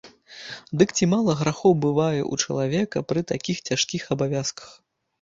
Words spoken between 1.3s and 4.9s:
грахоў бывае ў чалавека пры такіх цяжкіх абавязках?